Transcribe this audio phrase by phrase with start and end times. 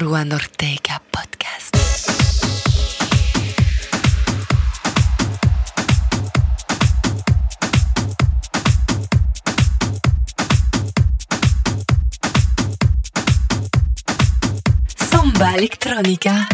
[0.00, 1.76] Juan Ortega Podcast.
[14.96, 16.48] Samba electrónica.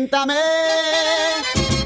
[0.00, 0.34] Píntame,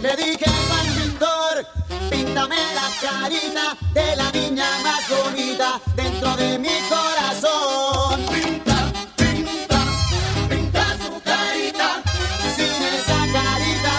[0.00, 1.66] le dije al pintor,
[2.09, 8.25] píntame la carita de la niña más bonita dentro de mi corazón.
[8.33, 9.80] Pinta, pinta,
[10.49, 12.02] pinta su carita,
[12.54, 13.94] sin esa carita,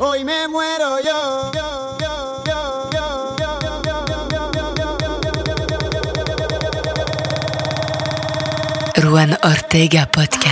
[0.00, 1.50] hoy me muero yo.
[9.02, 10.45] Juan Ortega Podcast.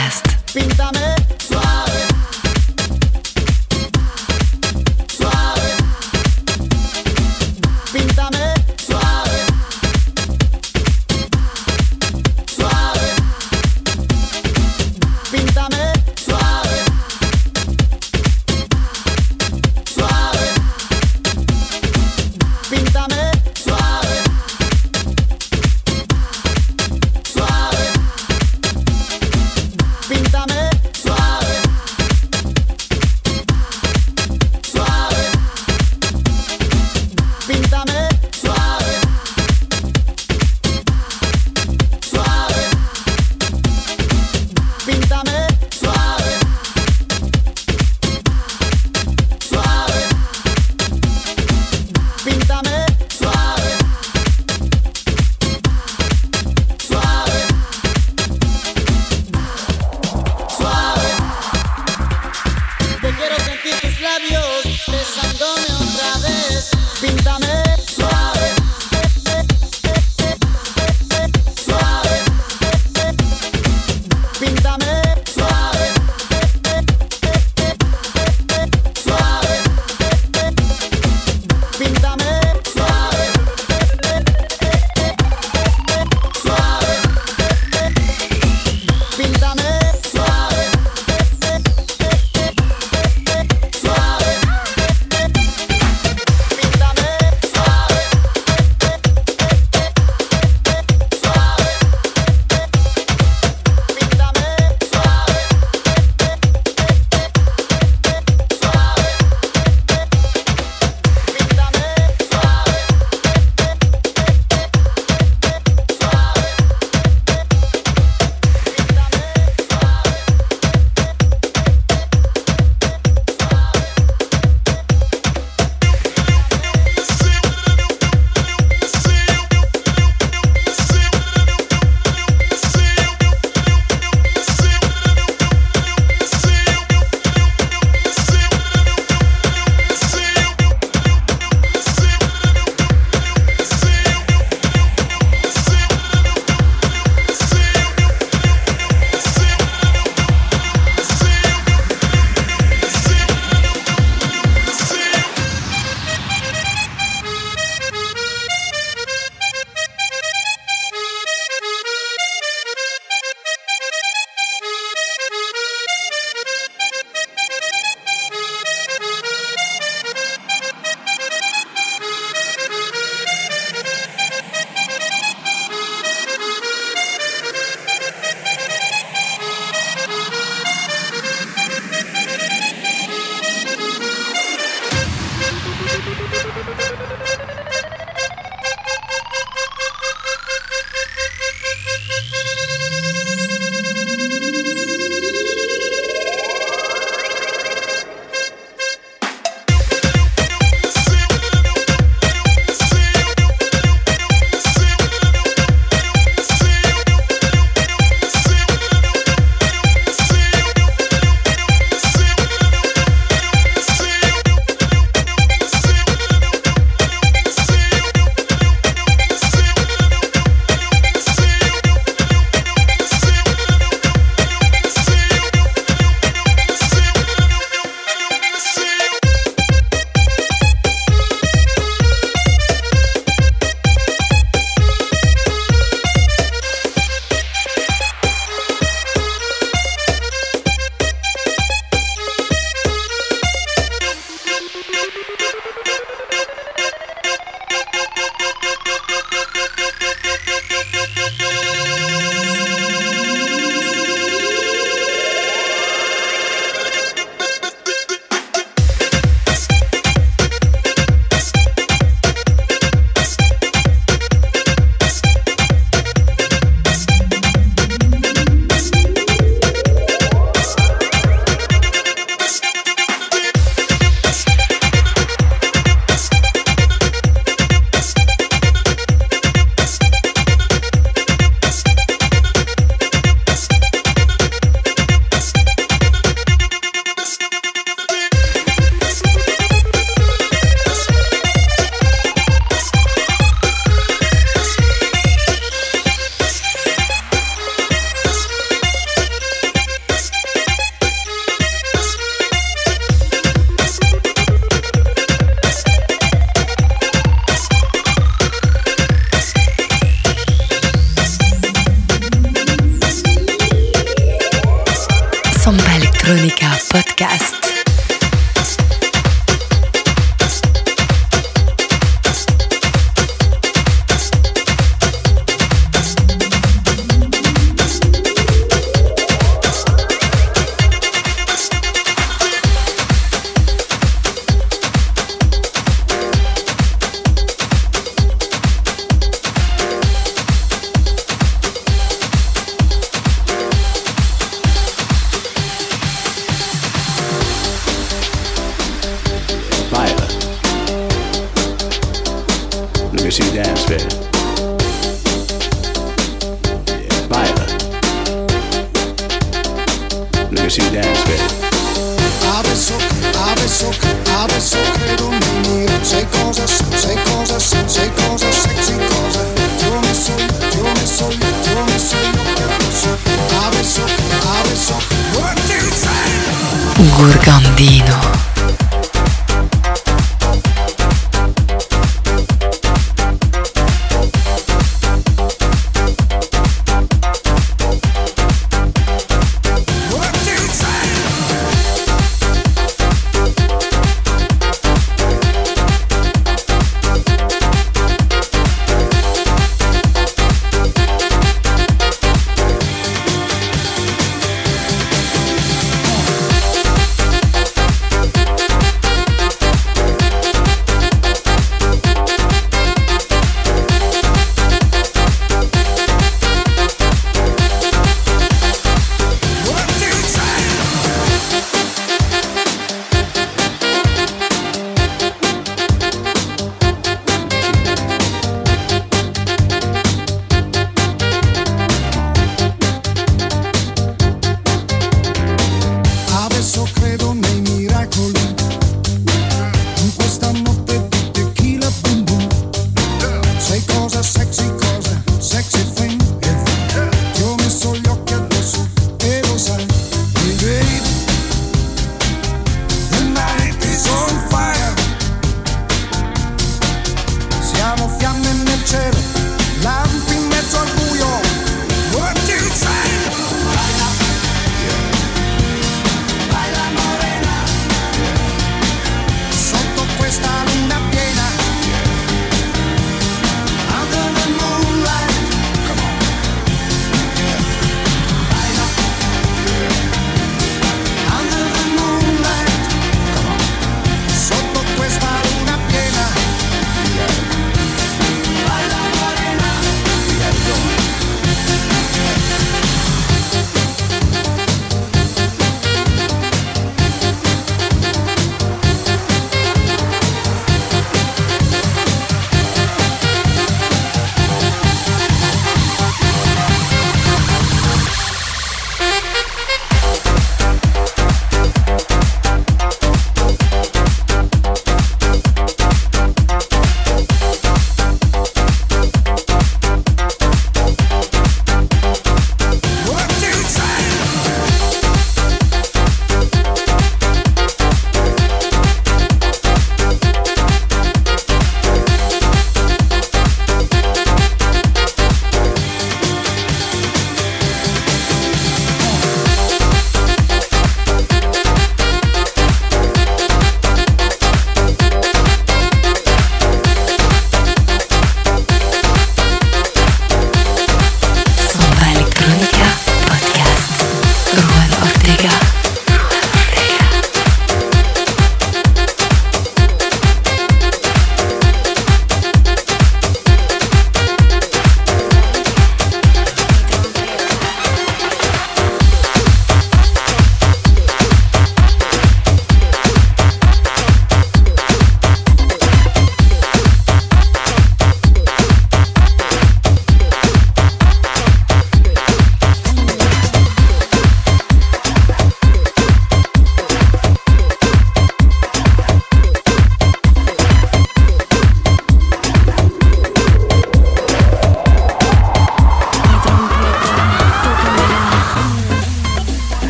[377.11, 378.54] Gurgandino.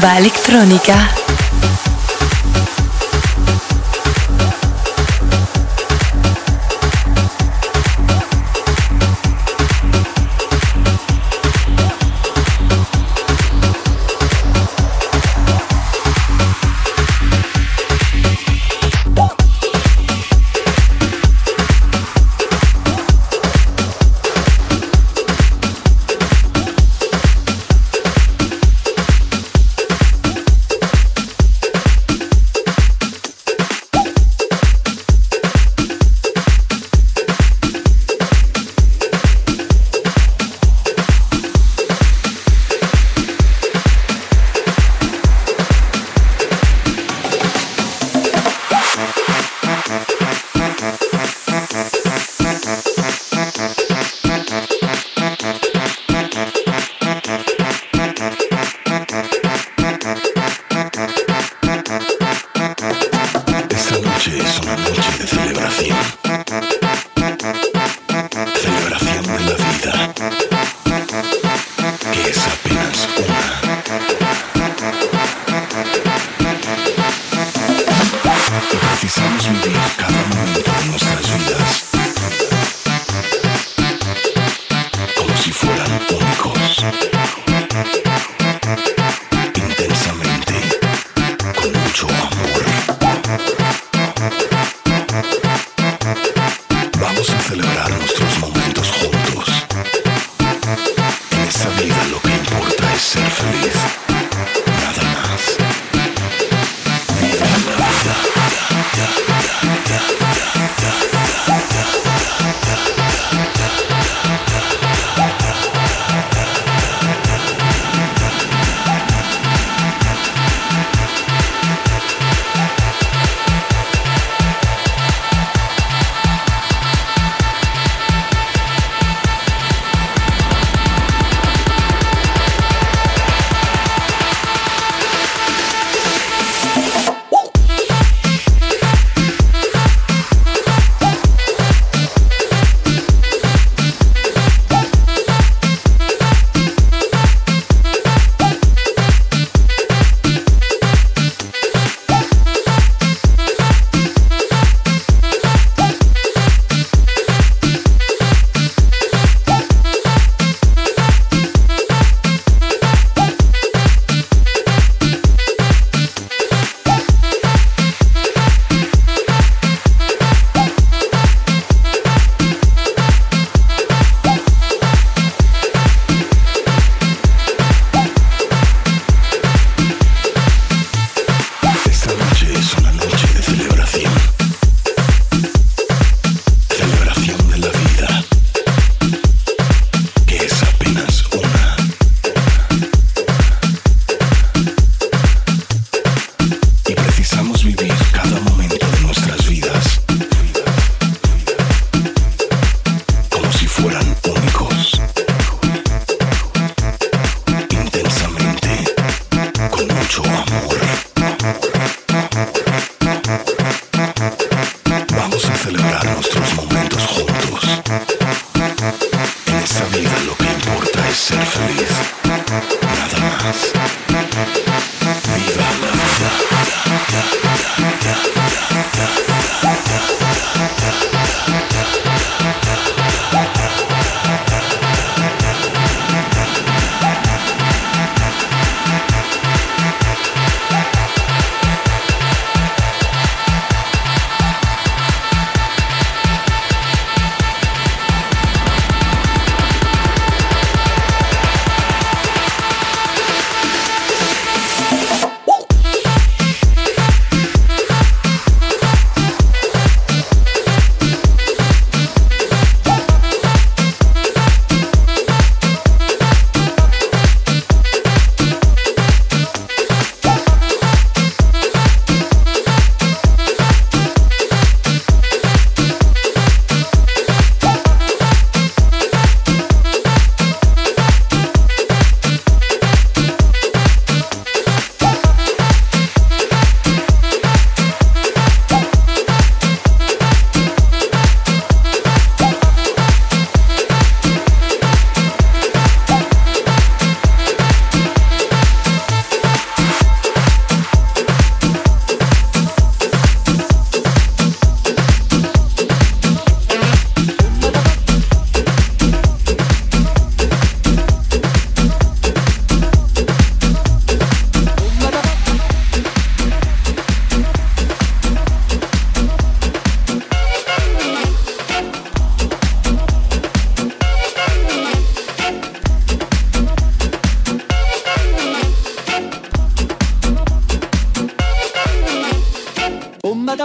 [0.00, 0.94] rumba electrónica.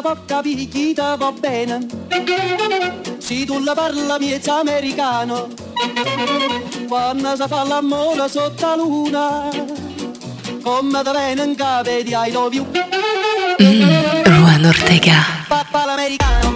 [0.05, 1.17] Samba elettronica.
[3.73, 5.47] parla miezza americano
[6.87, 9.49] quando si fa l'amore sotto la luna
[10.61, 12.67] come da venen cape di I love you.
[13.61, 15.25] Mm, Juan Ortega.
[15.47, 16.54] Papà l'americano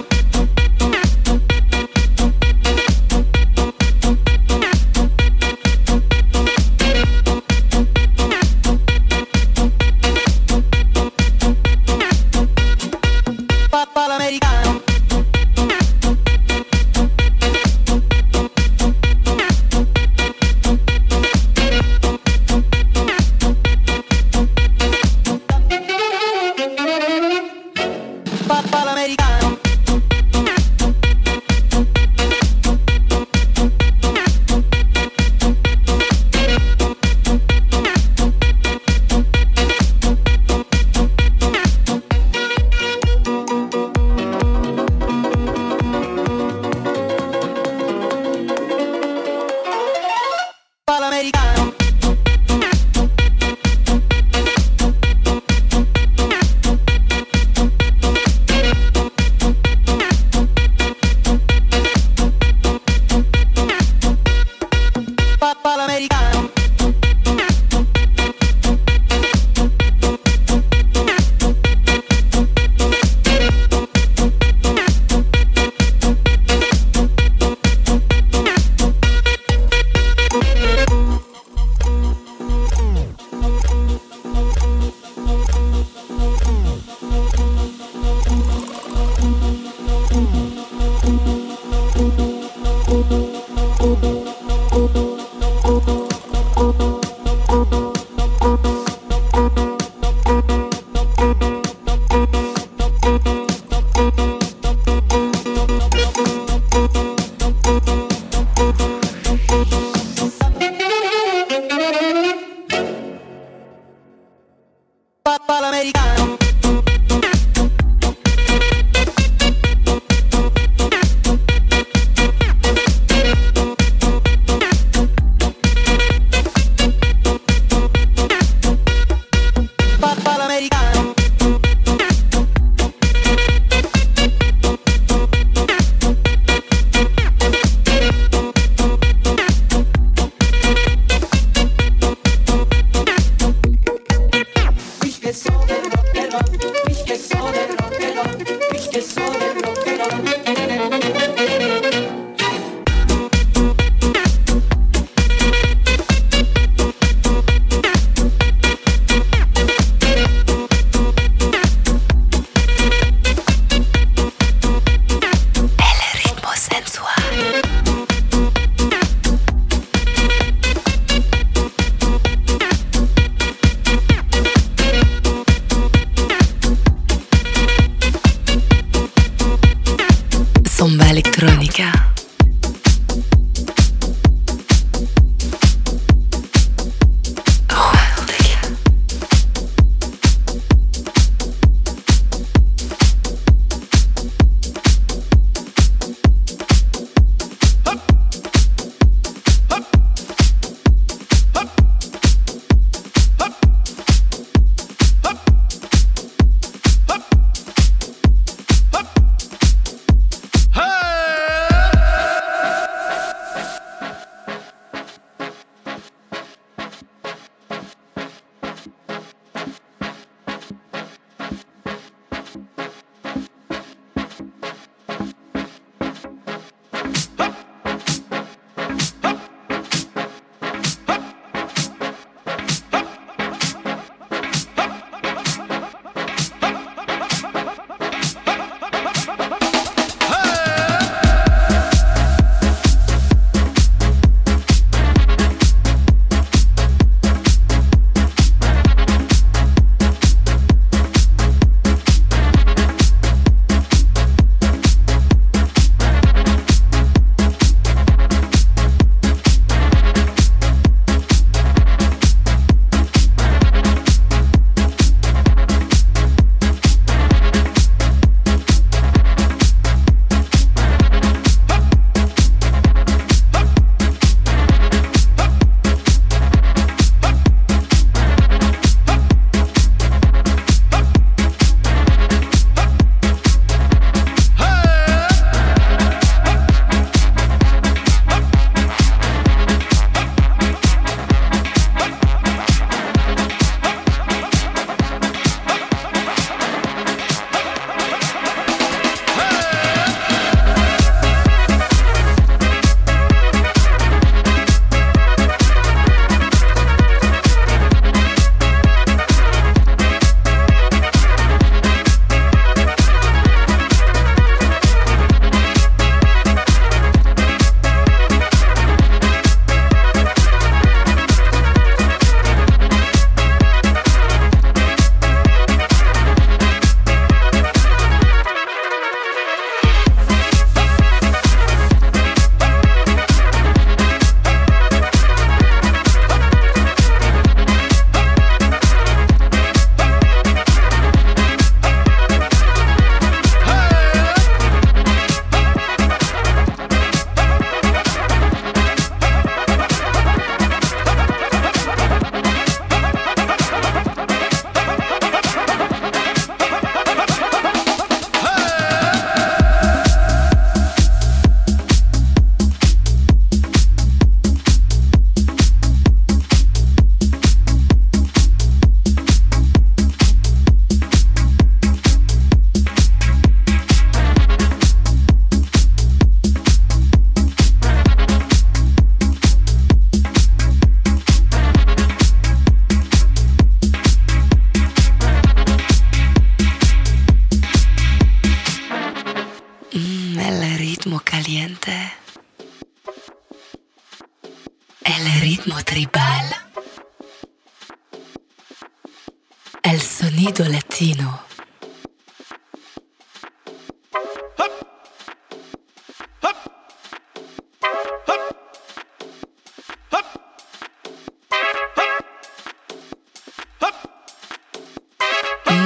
[399.82, 401.40] El sonido latino.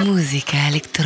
[0.04, 1.03] Musica elettronica.